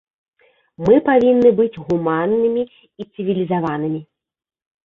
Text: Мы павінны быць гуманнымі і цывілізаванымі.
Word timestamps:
Мы 0.85 0.95
павінны 1.09 1.51
быць 1.59 1.79
гуманнымі 1.89 2.63
і 3.05 3.07
цывілізаванымі. 3.13 4.01